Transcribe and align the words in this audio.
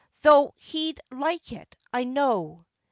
Though 0.23 0.55
he'd 0.57 0.99
like 1.11 1.51
it, 1.51 1.75
I 1.93 2.05
know. 2.05 2.65